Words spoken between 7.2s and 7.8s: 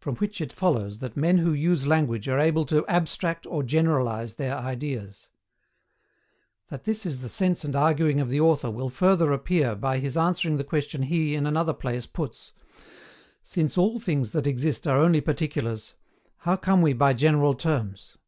the sense and